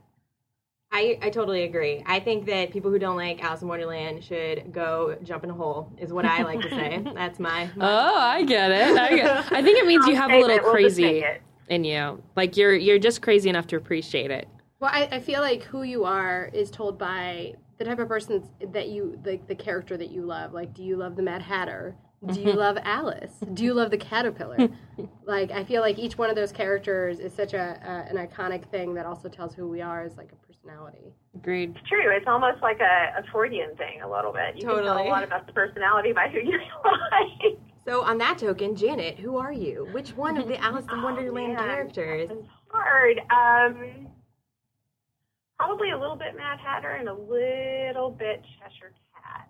I, 0.91 1.19
I 1.21 1.29
totally 1.29 1.63
agree. 1.63 2.01
I 2.05 2.19
think 2.19 2.45
that 2.47 2.71
people 2.71 2.89
who 2.89 2.97
don't 2.97 3.17
like 3.17 3.43
Alice 3.43 3.61
in 3.61 3.67
Wonderland 3.67 4.23
should 4.23 4.71
go 4.73 5.17
jump 5.21 5.43
in 5.43 5.49
a 5.49 5.53
hole, 5.53 5.91
is 5.99 6.11
what 6.13 6.25
I 6.25 6.43
like 6.43 6.61
to 6.61 6.69
say. 6.69 7.03
That's 7.13 7.39
my. 7.39 7.69
Oh, 7.79 8.15
I 8.17 8.43
get 8.43 8.71
it. 8.71 8.97
I, 8.97 9.15
get, 9.15 9.27
I 9.51 9.61
think 9.61 9.77
it 9.77 9.85
means 9.85 10.07
you 10.07 10.15
have 10.15 10.31
a 10.31 10.39
little 10.39 10.59
we'll 10.63 10.71
crazy 10.71 11.23
in 11.67 11.83
you. 11.83 12.23
Like 12.35 12.57
you're 12.57 12.73
you're 12.75 12.99
just 12.99 13.21
crazy 13.21 13.49
enough 13.49 13.67
to 13.67 13.75
appreciate 13.75 14.31
it. 14.31 14.47
Well, 14.79 14.89
I, 14.93 15.09
I 15.11 15.19
feel 15.19 15.41
like 15.41 15.63
who 15.63 15.83
you 15.83 16.05
are 16.05 16.49
is 16.53 16.71
told 16.71 16.97
by 16.97 17.55
the 17.77 17.85
type 17.85 17.99
of 17.99 18.07
person 18.07 18.47
that 18.73 18.89
you, 18.89 19.19
like 19.25 19.47
the 19.47 19.55
character 19.55 19.97
that 19.97 20.09
you 20.11 20.23
love. 20.23 20.53
Like, 20.53 20.73
do 20.73 20.83
you 20.83 20.95
love 20.97 21.15
the 21.15 21.21
Mad 21.23 21.41
Hatter? 21.41 21.95
Do 22.33 22.41
you 22.41 22.53
love 22.53 22.79
Alice? 22.81 23.33
Do 23.53 23.63
you 23.63 23.75
love 23.75 23.91
the 23.91 23.97
caterpillar? 23.97 24.57
like, 25.25 25.51
I 25.51 25.63
feel 25.63 25.81
like 25.81 25.99
each 25.99 26.17
one 26.17 26.31
of 26.31 26.35
those 26.35 26.51
characters 26.51 27.19
is 27.19 27.31
such 27.31 27.53
a, 27.53 27.59
a 27.59 28.09
an 28.09 28.17
iconic 28.17 28.65
thing 28.71 28.95
that 28.95 29.05
also 29.05 29.29
tells 29.29 29.53
who 29.53 29.67
we 29.69 29.81
are 29.81 30.01
as 30.01 30.17
like 30.17 30.31
a 30.31 30.35
personality. 30.47 31.13
Agreed. 31.35 31.75
It's 31.77 31.87
true. 31.87 32.09
It's 32.15 32.25
almost 32.27 32.63
like 32.63 32.79
a, 32.79 33.19
a 33.19 33.23
Freudian 33.31 33.75
thing 33.75 34.01
a 34.01 34.09
little 34.09 34.33
bit. 34.33 34.55
You 34.55 34.65
can 34.67 34.83
tell 34.83 34.97
a 34.97 35.05
lot 35.07 35.23
about 35.23 35.45
the 35.45 35.53
personality 35.53 36.11
by 36.11 36.27
who 36.29 36.39
you 36.39 36.57
like. 36.83 37.59
So, 37.85 38.01
on 38.01 38.17
that 38.17 38.39
token, 38.39 38.75
Janet, 38.75 39.19
who 39.19 39.37
are 39.37 39.53
you? 39.53 39.87
Which 39.91 40.09
one 40.17 40.37
of 40.37 40.47
the 40.47 40.57
Alice 40.57 40.85
in 40.91 40.99
Oh, 40.99 41.03
Wonderland 41.03 41.53
man. 41.53 41.57
characters? 41.57 42.31
It's 42.31 42.47
hard. 42.69 43.19
Um, 43.29 44.07
probably 45.57 45.91
a 45.91 45.97
little 45.97 46.15
bit 46.15 46.35
Mad 46.37 46.59
Hatter 46.59 46.91
and 46.91 47.09
a 47.09 47.13
little 47.13 48.11
bit 48.11 48.43
Cheshire 48.59 48.93
Cat. 49.13 49.49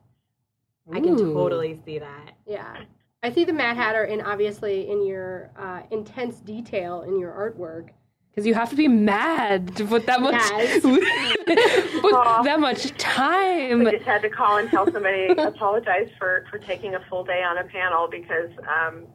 I 0.94 1.00
can 1.02 1.18
totally 1.18 1.80
see 1.86 2.00
that. 2.00 2.32
Yeah. 2.46 2.78
I 3.24 3.32
see 3.32 3.44
the 3.44 3.54
Mad 3.54 3.76
Hatter 3.76 4.06
in 4.06 4.22
obviously 4.22 4.90
in 4.90 5.06
your 5.06 5.52
uh, 5.58 5.82
intense 5.92 6.38
detail 6.40 7.02
in 7.02 7.20
your 7.20 7.32
artwork. 7.32 7.90
because 8.32 8.46
you 8.46 8.54
have 8.54 8.70
to 8.70 8.76
be 8.76 8.88
mad 8.88 9.76
to 9.76 9.86
put 9.86 10.06
that 10.06 10.22
much 10.22 10.36
Yes. 10.36 10.82
put 12.02 12.14
that 12.46 12.60
much 12.60 12.96
time. 12.98 13.86
I 13.86 13.92
just 13.92 14.06
had 14.06 14.22
to 14.22 14.30
call 14.30 14.58
and 14.58 14.70
tell 14.70 14.86
somebody 14.92 15.28
apologize 15.38 16.10
for 16.18 16.46
for 16.50 16.58
taking 16.60 16.96
a 16.96 17.00
full 17.10 17.24
day 17.26 17.44
on 17.44 17.58
a 17.58 17.64
panel 17.66 18.08
because 18.10 18.52
um, 18.70 19.08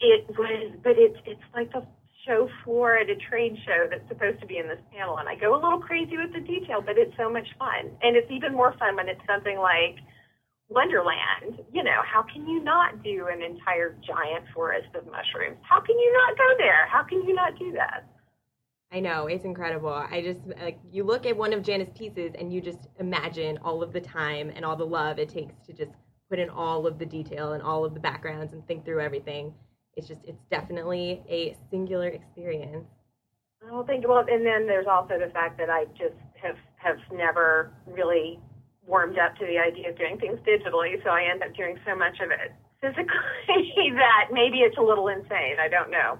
it 0.00 0.26
was. 0.36 0.72
But 0.82 0.98
it's 0.98 1.18
it's 1.26 1.42
like 1.54 1.70
the 1.72 1.86
show 2.26 2.48
floor 2.64 2.96
at 2.96 3.10
a 3.10 3.16
trade 3.16 3.56
show 3.66 3.86
that's 3.90 4.06
supposed 4.08 4.40
to 4.40 4.46
be 4.46 4.58
in 4.58 4.68
this 4.68 4.80
panel, 4.94 5.18
and 5.18 5.28
I 5.28 5.34
go 5.34 5.54
a 5.54 5.60
little 5.60 5.80
crazy 5.80 6.16
with 6.16 6.32
the 6.32 6.40
detail, 6.40 6.80
but 6.80 6.98
it's 6.98 7.16
so 7.16 7.30
much 7.30 7.46
fun, 7.58 7.90
and 8.02 8.16
it's 8.16 8.30
even 8.30 8.52
more 8.52 8.74
fun 8.78 8.96
when 8.96 9.08
it's 9.08 9.22
something 9.26 9.58
like. 9.58 9.96
Wonderland, 10.68 11.60
you 11.70 11.82
know, 11.82 12.00
how 12.02 12.22
can 12.22 12.48
you 12.48 12.64
not 12.64 13.02
do 13.02 13.28
an 13.30 13.42
entire 13.42 13.94
giant 14.06 14.46
forest 14.54 14.88
of 14.94 15.04
mushrooms? 15.04 15.58
How 15.60 15.80
can 15.80 15.98
you 15.98 16.12
not 16.14 16.38
go 16.38 16.48
there? 16.56 16.86
How 16.88 17.02
can 17.02 17.22
you 17.28 17.34
not 17.34 17.58
do 17.58 17.72
that? 17.72 18.06
I 18.90 19.00
know 19.00 19.26
it's 19.26 19.44
incredible. 19.44 19.92
I 19.92 20.22
just 20.22 20.40
like 20.62 20.78
you 20.90 21.04
look 21.04 21.26
at 21.26 21.36
one 21.36 21.52
of 21.52 21.62
Janice's 21.62 21.92
pieces 21.96 22.32
and 22.38 22.52
you 22.52 22.60
just 22.60 22.88
imagine 22.98 23.58
all 23.64 23.82
of 23.82 23.92
the 23.92 24.00
time 24.00 24.50
and 24.54 24.64
all 24.64 24.76
the 24.76 24.86
love 24.86 25.18
it 25.18 25.28
takes 25.28 25.54
to 25.66 25.74
just 25.74 25.92
put 26.30 26.38
in 26.38 26.48
all 26.48 26.86
of 26.86 26.98
the 26.98 27.06
detail 27.06 27.52
and 27.52 27.62
all 27.62 27.84
of 27.84 27.92
the 27.92 28.00
backgrounds 28.00 28.54
and 28.54 28.66
think 28.66 28.84
through 28.84 29.00
everything. 29.00 29.52
It's 29.96 30.08
just 30.08 30.20
it's 30.24 30.42
definitely 30.50 31.22
a 31.28 31.56
singular 31.70 32.08
experience. 32.08 32.86
Oh, 33.70 33.84
thank 33.84 34.02
you. 34.02 34.08
Well, 34.08 34.24
and 34.28 34.44
then 34.44 34.66
there's 34.66 34.86
also 34.90 35.18
the 35.18 35.30
fact 35.32 35.58
that 35.58 35.70
I 35.70 35.84
just 35.96 36.16
have 36.40 36.56
have 36.76 36.96
never 37.12 37.72
really 37.86 38.40
warmed 38.84 39.18
up 39.18 39.36
to 39.36 39.46
the 39.46 39.58
idea 39.58 39.90
of 39.90 39.98
doing 39.98 40.18
things 40.18 40.38
digitally, 40.40 41.02
so 41.04 41.10
I 41.10 41.22
end 41.30 41.42
up 41.42 41.54
doing 41.54 41.78
so 41.86 41.94
much 41.94 42.18
of 42.20 42.30
it 42.30 42.52
physically 42.80 43.92
that 43.94 44.28
maybe 44.32 44.58
it's 44.58 44.76
a 44.78 44.82
little 44.82 45.08
insane. 45.08 45.56
I 45.60 45.68
don't 45.68 45.90
know. 45.90 46.18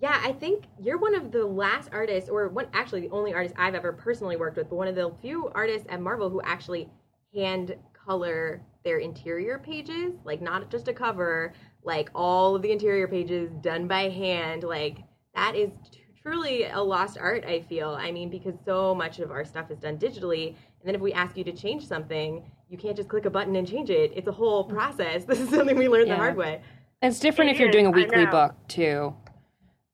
Yeah, 0.00 0.20
I 0.22 0.32
think 0.32 0.64
you're 0.80 0.98
one 0.98 1.14
of 1.14 1.30
the 1.32 1.44
last 1.44 1.90
artists, 1.92 2.28
or 2.30 2.48
one 2.48 2.66
actually 2.72 3.02
the 3.02 3.10
only 3.10 3.34
artist 3.34 3.54
I've 3.58 3.74
ever 3.74 3.92
personally 3.92 4.36
worked 4.36 4.56
with, 4.56 4.68
but 4.68 4.76
one 4.76 4.88
of 4.88 4.94
the 4.94 5.12
few 5.20 5.48
artists 5.54 5.86
at 5.90 6.00
Marvel 6.00 6.30
who 6.30 6.40
actually 6.42 6.88
hand 7.34 7.74
color 7.92 8.62
their 8.84 8.98
interior 8.98 9.58
pages, 9.58 10.14
like 10.24 10.42
not 10.42 10.70
just 10.70 10.88
a 10.88 10.92
cover, 10.92 11.52
like 11.84 12.10
all 12.14 12.54
of 12.56 12.62
the 12.62 12.70
interior 12.72 13.08
pages 13.08 13.50
done 13.60 13.86
by 13.88 14.08
hand. 14.08 14.62
Like 14.64 14.98
that 15.34 15.54
is 15.56 15.70
t- 15.90 16.00
truly 16.22 16.64
a 16.64 16.80
lost 16.80 17.18
art. 17.18 17.44
I 17.44 17.60
feel. 17.62 17.90
I 17.90 18.10
mean, 18.12 18.28
because 18.30 18.54
so 18.64 18.94
much 18.94 19.18
of 19.18 19.30
our 19.30 19.44
stuff 19.44 19.70
is 19.70 19.78
done 19.78 19.98
digitally, 19.98 20.48
and 20.48 20.84
then 20.84 20.94
if 20.94 21.00
we 21.00 21.12
ask 21.12 21.36
you 21.36 21.44
to 21.44 21.52
change 21.52 21.86
something, 21.86 22.42
you 22.68 22.78
can't 22.78 22.96
just 22.96 23.08
click 23.08 23.24
a 23.24 23.30
button 23.30 23.56
and 23.56 23.66
change 23.68 23.90
it. 23.90 24.12
It's 24.14 24.28
a 24.28 24.32
whole 24.32 24.64
process. 24.64 25.24
This 25.26 25.40
is 25.40 25.50
something 25.50 25.76
we 25.76 25.88
learned 25.88 26.08
Yeah. 26.08 26.14
the 26.14 26.20
hard 26.20 26.36
way. 26.36 26.60
It's 27.02 27.18
different 27.18 27.50
It 27.50 27.54
if 27.54 27.58
you're 27.60 27.68
is, 27.68 27.72
doing 27.72 27.86
a 27.86 27.90
weekly 27.90 28.26
book 28.26 28.54
too. 28.68 29.14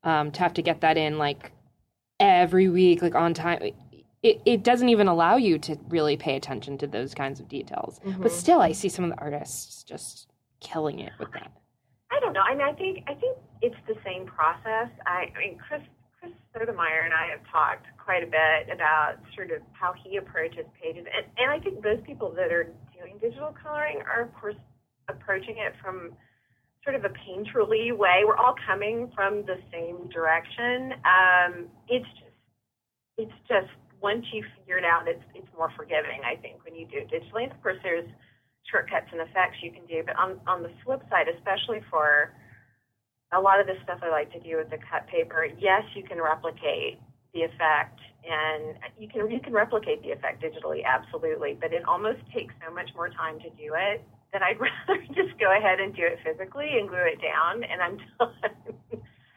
Um, 0.05 0.31
to 0.33 0.41
have 0.41 0.55
to 0.55 0.63
get 0.63 0.81
that 0.83 0.97
in 0.97 1.19
like 1.19 1.53
every 2.21 2.69
week, 2.69 3.03
like 3.03 3.15
on 3.15 3.35
time. 3.35 3.61
It, 4.23 4.41
it 4.45 4.63
doesn't 4.65 4.89
even 4.89 5.07
allow 5.07 5.37
you 5.37 5.59
to 5.61 5.77
really 5.89 6.17
pay 6.17 6.35
attention 6.37 6.77
to 6.79 6.87
those 6.89 7.15
kinds 7.15 7.39
of 7.41 7.49
details. 7.49 8.01
But 8.19 8.33
still, 8.33 8.61
I 8.61 8.73
see 8.73 8.89
some 8.89 9.05
of 9.05 9.11
the 9.13 9.19
artists 9.21 9.85
just 9.85 10.29
killing 10.61 10.99
it 10.99 11.13
with 11.21 11.31
that. 11.33 11.53
I 12.11 12.21
don't 12.21 12.33
know. 12.33 12.41
I 12.41 12.55
mean, 12.55 12.67
I 12.67 12.73
think 12.73 13.05
I 13.07 13.15
think 13.15 13.37
it's 13.61 13.77
the 13.87 13.97
same 14.05 14.27
process. 14.27 14.89
I, 15.07 15.29
I 15.35 15.39
mean, 15.39 15.59
Chris 15.59 15.83
Chris 16.19 16.33
Sotomayor 16.53 17.05
and 17.05 17.15
I 17.15 17.29
have 17.31 17.45
talked 17.53 17.87
quite 18.03 18.23
a 18.23 18.27
bit 18.27 18.73
about 18.73 19.21
sort 19.37 19.51
of 19.51 19.61
how 19.73 19.93
he 19.93 20.17
approaches 20.17 20.65
pages, 20.81 21.05
and 21.05 21.27
and 21.37 21.51
I 21.51 21.61
think 21.61 21.83
those 21.83 22.01
people 22.07 22.31
that 22.33 22.53
are 22.53 22.73
doing 22.97 23.19
digital 23.21 23.55
coloring 23.63 24.01
are, 24.09 24.23
of 24.23 24.35
course, 24.35 24.57
approaching 25.09 25.59
it 25.59 25.75
from 25.83 26.13
sort 26.83 26.97
of 26.97 27.05
a 27.05 27.13
painterly 27.29 27.97
way. 27.97 28.23
We're 28.25 28.37
all 28.37 28.55
coming 28.67 29.13
from 29.15 29.45
the 29.45 29.61
same 29.71 30.09
direction. 30.09 30.95
Um, 31.05 31.69
it's 31.89 32.09
just 32.17 32.37
it's 33.19 33.39
just 33.49 33.69
once 34.01 34.25
you 34.33 34.45
figure 34.57 34.79
it 34.79 34.85
out, 34.85 35.09
it's 35.09 35.23
it's 35.35 35.49
more 35.57 35.71
forgiving. 35.77 36.25
I 36.25 36.41
think 36.41 36.65
when 36.65 36.75
you 36.75 36.87
do 36.87 36.99
it 36.99 37.11
digitally, 37.11 37.45
and 37.45 37.53
of 37.53 37.63
course, 37.63 37.79
there's 37.83 38.09
shortcuts 38.71 39.09
and 39.13 39.21
effects 39.21 39.59
you 39.63 39.71
can 39.73 39.85
do. 39.87 40.03
But 40.05 40.17
on 40.17 40.41
on 40.47 40.63
the 40.63 40.71
flip 40.85 41.03
side, 41.11 41.27
especially 41.29 41.81
for 41.91 42.33
a 43.33 43.41
lot 43.41 43.61
of 43.61 43.67
the 43.67 43.77
stuff 43.85 44.01
I 44.03 44.09
like 44.11 44.33
to 44.33 44.41
do 44.41 44.57
with 44.57 44.71
the 44.71 44.79
cut 44.79 45.07
paper, 45.09 45.49
yes, 45.59 45.83
you 45.95 46.03
can 46.03 46.21
replicate 46.21 46.99
the 47.35 47.43
effect, 47.43 48.01
and 48.25 48.79
you 48.99 49.09
can 49.09 49.31
you 49.31 49.41
can 49.41 49.53
replicate 49.53 50.03
the 50.03 50.13
effect 50.13 50.43
digitally, 50.43 50.85
absolutely. 50.85 51.57
But 51.61 51.73
it 51.73 51.85
almost 51.85 52.21
takes 52.33 52.55
so 52.65 52.73
much 52.73 52.91
more 52.95 53.09
time 53.09 53.39
to 53.41 53.51
do 53.51 53.77
it 53.77 54.03
that 54.33 54.43
I'd 54.43 54.61
rather 54.61 55.01
just 55.13 55.39
go 55.39 55.53
ahead 55.57 55.81
and 55.81 55.95
do 55.95 56.03
it 56.05 56.19
physically 56.25 56.79
and 56.79 56.89
glue 56.89 57.05
it 57.09 57.21
down, 57.21 57.65
and 57.65 57.81
I'm 57.83 57.97
done. 58.19 58.33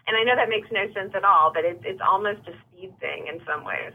and 0.08 0.14
I 0.16 0.24
know 0.24 0.36
that 0.36 0.50
makes 0.50 0.68
no 0.72 0.88
sense 0.94 1.12
at 1.16 1.24
all, 1.24 1.52
but 1.54 1.66
it's 1.66 1.84
it's 1.84 2.02
almost 2.02 2.48
a 2.48 2.56
speed 2.68 2.94
thing 3.00 3.28
in 3.28 3.40
some 3.46 3.64
ways. 3.64 3.94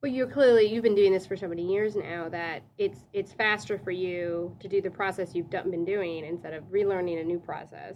Well, 0.00 0.12
you're 0.12 0.28
clearly 0.28 0.66
you've 0.66 0.84
been 0.84 0.94
doing 0.94 1.12
this 1.12 1.26
for 1.26 1.36
so 1.36 1.48
many 1.48 1.66
years 1.66 1.96
now 1.96 2.28
that 2.28 2.62
it's 2.78 3.00
it's 3.12 3.32
faster 3.32 3.78
for 3.78 3.90
you 3.90 4.56
to 4.60 4.68
do 4.68 4.80
the 4.80 4.90
process 4.90 5.34
you've 5.34 5.50
done, 5.50 5.72
been 5.72 5.84
doing 5.84 6.24
instead 6.24 6.54
of 6.54 6.62
relearning 6.70 7.20
a 7.20 7.24
new 7.24 7.40
process. 7.40 7.94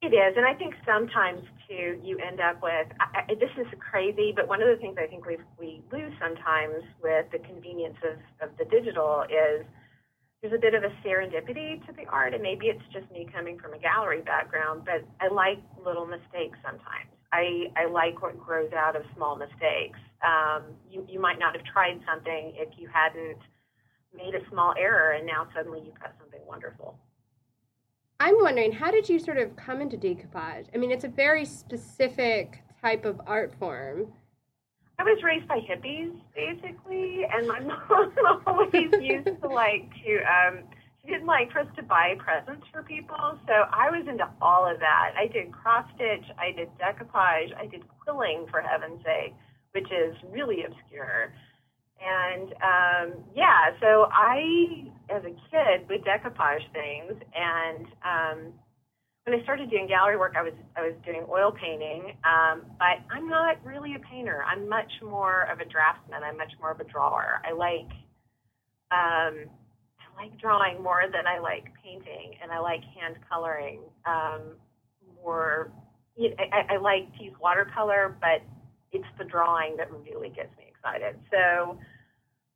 It 0.00 0.12
is, 0.12 0.34
and 0.36 0.46
I 0.46 0.54
think 0.54 0.74
sometimes 0.86 1.42
too 1.68 2.00
you 2.02 2.16
end 2.18 2.40
up 2.40 2.62
with 2.62 2.88
I, 3.00 3.24
I, 3.28 3.34
this 3.34 3.52
is 3.58 3.66
crazy, 3.78 4.32
but 4.34 4.48
one 4.48 4.62
of 4.62 4.68
the 4.68 4.80
things 4.80 4.96
I 4.98 5.06
think 5.06 5.26
we 5.26 5.36
we 5.58 5.82
lose 5.92 6.12
sometimes 6.18 6.82
with 7.02 7.26
the 7.32 7.38
convenience 7.38 7.98
of, 8.00 8.48
of 8.48 8.56
the 8.56 8.64
digital 8.64 9.24
is 9.28 9.66
there's 10.40 10.54
a 10.54 10.60
bit 10.60 10.72
of 10.72 10.84
a 10.84 10.92
serendipity 11.04 11.84
to 11.86 11.92
the 11.92 12.06
art, 12.08 12.32
and 12.32 12.42
maybe 12.42 12.66
it's 12.66 12.84
just 12.92 13.10
me 13.12 13.26
coming 13.30 13.58
from 13.58 13.74
a 13.74 13.78
gallery 13.78 14.22
background, 14.22 14.84
but 14.86 15.04
I 15.20 15.28
like 15.28 15.58
little 15.84 16.06
mistakes 16.06 16.56
sometimes. 16.64 17.12
I, 17.32 17.72
I 17.76 17.86
like 17.90 18.22
what 18.22 18.38
grows 18.38 18.72
out 18.72 18.94
of 18.94 19.02
small 19.16 19.36
mistakes. 19.36 19.98
Um, 20.24 20.62
you, 20.90 21.06
you 21.08 21.20
might 21.20 21.38
not 21.38 21.54
have 21.54 21.64
tried 21.64 22.00
something 22.06 22.54
if 22.56 22.78
you 22.78 22.88
hadn't 22.92 23.38
made 24.16 24.34
a 24.34 24.48
small 24.50 24.74
error, 24.78 25.12
and 25.12 25.26
now 25.26 25.46
suddenly 25.54 25.82
you've 25.84 25.98
got 25.98 26.14
something 26.18 26.40
wonderful. 26.46 26.98
I'm 28.20 28.36
wondering, 28.40 28.72
how 28.72 28.90
did 28.90 29.08
you 29.08 29.18
sort 29.18 29.38
of 29.38 29.56
come 29.56 29.80
into 29.80 29.96
decoupage? 29.96 30.66
I 30.72 30.78
mean, 30.78 30.90
it's 30.90 31.04
a 31.04 31.08
very 31.08 31.44
specific 31.44 32.62
type 32.80 33.04
of 33.04 33.20
art 33.26 33.52
form. 33.58 34.12
I 34.98 35.02
was 35.02 35.20
raised 35.24 35.48
by 35.48 35.58
hippies, 35.58 36.12
basically, 36.34 37.26
and 37.32 37.48
my 37.48 37.60
mom 37.60 38.42
always 38.46 38.92
used 39.00 39.26
to 39.42 39.48
like 39.48 39.90
to. 40.04 40.22
Um, 40.22 40.64
she 41.02 41.10
didn't 41.10 41.26
like 41.26 41.52
for 41.52 41.60
us 41.60 41.66
to 41.76 41.82
buy 41.82 42.14
presents 42.18 42.66
for 42.72 42.82
people, 42.82 43.38
so 43.46 43.52
I 43.72 43.90
was 43.90 44.06
into 44.08 44.28
all 44.40 44.64
of 44.70 44.78
that. 44.80 45.12
I 45.18 45.26
did 45.26 45.52
cross 45.52 45.84
stitch, 45.94 46.24
I 46.38 46.52
did 46.52 46.68
decoupage, 46.78 47.54
I 47.58 47.66
did 47.66 47.82
quilling, 48.00 48.46
for 48.50 48.62
heaven's 48.62 49.02
sake, 49.04 49.34
which 49.74 49.90
is 49.90 50.14
really 50.30 50.64
obscure. 50.64 51.34
And 52.00 52.52
um, 52.62 53.24
yeah, 53.34 53.70
so 53.80 54.06
I, 54.12 54.86
as 55.10 55.22
a 55.24 55.34
kid, 55.50 55.88
would 55.88 56.04
decoupage 56.04 56.62
things, 56.72 57.20
and 57.34 57.86
um, 58.04 58.52
when 59.24 59.40
I 59.40 59.42
started 59.42 59.70
doing 59.70 59.88
gallery 59.88 60.18
work, 60.18 60.34
I 60.36 60.42
was 60.42 60.52
I 60.76 60.82
was 60.82 60.94
doing 61.04 61.24
oil 61.30 61.50
painting, 61.50 62.12
um, 62.24 62.62
but 62.78 63.00
I'm 63.10 63.28
not 63.28 63.56
really 63.64 63.94
a 63.94 63.98
painter. 64.10 64.44
I'm 64.44 64.68
much 64.68 64.90
more 65.02 65.50
of 65.50 65.60
a 65.60 65.64
draftsman. 65.64 66.22
I'm 66.22 66.36
much 66.36 66.52
more 66.60 66.70
of 66.72 66.80
a 66.80 66.84
drawer. 66.84 67.40
I 67.42 67.52
like 67.52 67.90
um, 68.92 69.48
I 69.98 70.22
like 70.22 70.38
drawing 70.38 70.82
more 70.82 71.04
than 71.10 71.26
I 71.26 71.38
like 71.38 71.64
painting, 71.82 72.34
and 72.42 72.52
I 72.52 72.58
like 72.58 72.82
hand 73.00 73.16
coloring 73.30 73.80
um, 74.04 74.56
more. 75.22 75.72
You 76.16 76.30
know, 76.30 76.36
I, 76.52 76.74
I 76.74 76.76
like 76.76 77.16
to 77.16 77.24
use 77.24 77.34
watercolor, 77.40 78.16
but 78.20 78.42
it's 78.94 79.10
the 79.18 79.24
drawing 79.24 79.76
that 79.76 79.90
really 79.92 80.30
gets 80.30 80.56
me 80.56 80.70
excited. 80.70 81.18
So 81.30 81.76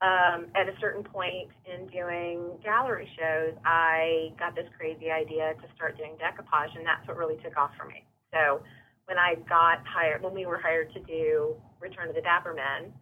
um, 0.01 0.47
at 0.55 0.69
a 0.69 0.75
certain 0.81 1.03
point 1.03 1.51
in 1.67 1.89
doing 1.89 2.57
gallery 2.63 3.09
shows, 3.19 3.59
I 3.65 4.31
got 4.39 4.55
this 4.55 4.67
crazy 4.79 5.11
idea 5.11 5.55
to 5.55 5.67
start 5.75 5.99
doing 5.99 6.13
decoupage, 6.17 6.77
and 6.77 6.87
that's 6.87 7.07
what 7.07 7.17
really 7.17 7.37
took 7.43 7.57
off 7.57 7.73
for 7.77 7.85
me. 7.87 8.05
So 8.33 8.63
when 9.07 9.19
I 9.19 9.35
got 9.49 9.85
hired, 9.85 10.23
when 10.23 10.35
we 10.35 10.47
were 10.47 10.59
hired 10.59 10.93
to 10.95 11.01
do 11.01 11.57
Return 11.81 12.09
of 12.09 12.15
the 12.15 12.21
Dapper 12.21 12.55
Men, 12.55 12.93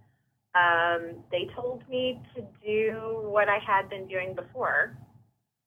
um, 0.56 1.22
they 1.30 1.48
told 1.54 1.86
me 1.88 2.18
to 2.34 2.40
do 2.64 3.20
what 3.28 3.48
I 3.48 3.58
had 3.58 3.90
been 3.90 4.08
doing 4.08 4.34
before, 4.34 4.96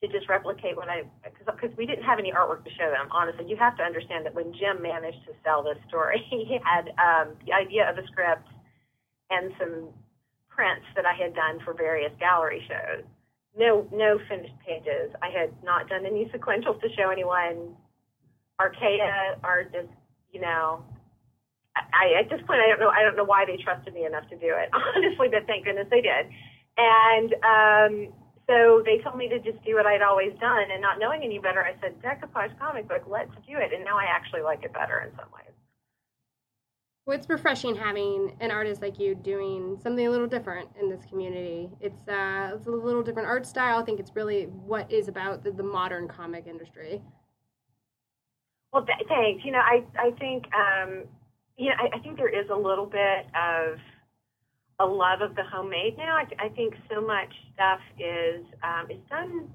to 0.01 0.07
just 0.07 0.29
replicate 0.29 0.77
what 0.77 0.87
I, 0.87 1.03
because 1.23 1.75
we 1.77 1.85
didn't 1.85 2.03
have 2.03 2.19
any 2.19 2.31
artwork 2.31 2.63
to 2.63 2.71
show 2.79 2.87
them. 2.89 3.11
Honestly, 3.11 3.45
you 3.47 3.57
have 3.57 3.75
to 3.77 3.83
understand 3.83 4.25
that 4.25 4.33
when 4.33 4.53
Jim 4.53 4.81
managed 4.81 5.25
to 5.27 5.33
sell 5.43 5.61
this 5.63 5.77
story, 5.87 6.23
he 6.29 6.57
had 6.63 6.89
um, 6.95 7.35
the 7.45 7.51
idea 7.51 7.89
of 7.89 7.97
a 7.97 8.07
script 8.07 8.47
and 9.29 9.51
some 9.59 9.89
prints 10.47 10.87
that 10.95 11.05
I 11.05 11.13
had 11.13 11.35
done 11.35 11.59
for 11.65 11.73
various 11.73 12.11
gallery 12.19 12.63
shows. 12.67 13.03
No, 13.57 13.87
no 13.91 14.19
finished 14.29 14.55
pages. 14.65 15.11
I 15.21 15.29
had 15.29 15.51
not 15.63 15.89
done 15.89 16.05
any 16.05 16.25
sequentials 16.33 16.79
to 16.81 16.87
show 16.95 17.09
anyone. 17.09 17.75
Archaia 18.59 19.39
are 19.43 19.63
just, 19.63 19.91
you 20.31 20.39
know, 20.41 20.83
I, 21.75 22.19
at 22.19 22.29
this 22.29 22.39
point, 22.47 22.59
I 22.59 22.67
don't 22.67 22.79
know. 22.79 22.89
I 22.89 23.03
don't 23.03 23.15
know 23.15 23.23
why 23.23 23.45
they 23.45 23.55
trusted 23.61 23.93
me 23.93 24.05
enough 24.05 24.27
to 24.29 24.35
do 24.35 24.51
it, 24.55 24.69
honestly. 24.95 25.27
But 25.31 25.45
thank 25.47 25.65
goodness 25.65 25.87
they 25.89 26.01
did. 26.01 26.27
And 26.77 27.33
um, 27.43 28.13
so 28.49 28.81
they 28.83 28.97
told 29.03 29.15
me 29.15 29.29
to 29.29 29.37
just 29.37 29.63
do 29.63 29.75
what 29.75 29.85
I'd 29.85 30.01
always 30.01 30.33
done, 30.39 30.71
and 30.71 30.81
not 30.81 30.97
knowing 30.97 31.21
any 31.23 31.37
better, 31.37 31.63
I 31.63 31.79
said, 31.79 32.01
"Decoupage 32.01 32.57
comic 32.57 32.87
book, 32.87 33.03
let's 33.05 33.31
do 33.47 33.57
it." 33.57 33.71
And 33.71 33.85
now 33.85 33.95
I 33.97 34.05
actually 34.05 34.41
like 34.41 34.63
it 34.63 34.73
better 34.73 35.01
in 35.01 35.15
some 35.15 35.29
ways. 35.31 35.53
Well, 37.05 37.17
it's 37.17 37.29
refreshing 37.29 37.75
having 37.75 38.35
an 38.39 38.51
artist 38.51 38.81
like 38.81 38.99
you 38.99 39.13
doing 39.13 39.77
something 39.81 40.05
a 40.05 40.09
little 40.09 40.27
different 40.27 40.69
in 40.81 40.89
this 40.89 41.05
community. 41.05 41.69
It's 41.79 42.07
uh, 42.07 42.53
it's 42.55 42.67
a 42.67 42.71
little 42.71 43.03
different 43.03 43.27
art 43.27 43.45
style. 43.45 43.77
I 43.77 43.83
think 43.83 43.99
it's 43.99 44.15
really 44.15 44.43
what 44.45 44.91
is 44.91 45.07
about 45.07 45.43
the, 45.43 45.51
the 45.51 45.63
modern 45.63 46.07
comic 46.07 46.47
industry. 46.47 47.01
Well, 48.73 48.85
th- 48.85 49.07
thanks. 49.07 49.45
You 49.45 49.51
know, 49.51 49.59
I 49.59 49.83
I 49.97 50.11
think 50.19 50.45
um, 50.53 51.05
you 51.55 51.69
know 51.69 51.75
I, 51.79 51.97
I 51.97 51.99
think 51.99 52.17
there 52.17 52.29
is 52.29 52.49
a 52.49 52.55
little 52.55 52.85
bit 52.87 53.25
of 53.35 53.77
a 54.79 54.85
love 54.85 55.21
of 55.21 55.35
the 55.35 55.43
homemade 55.43 55.97
now. 55.97 56.15
I, 56.15 56.45
I 56.45 56.49
think 56.49 56.73
so 56.91 57.01
much 57.01 57.31
stuff 57.53 57.79
is 57.99 58.45
um, 58.63 58.89
is 58.89 58.99
done 59.09 59.49